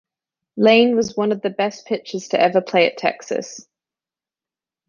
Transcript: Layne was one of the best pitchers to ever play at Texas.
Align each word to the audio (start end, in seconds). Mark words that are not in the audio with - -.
Layne 0.57 0.95
was 0.95 1.15
one 1.15 1.31
of 1.31 1.43
the 1.43 1.51
best 1.51 1.85
pitchers 1.85 2.29
to 2.29 2.41
ever 2.41 2.59
play 2.59 2.89
at 2.89 2.97
Texas. 2.97 3.67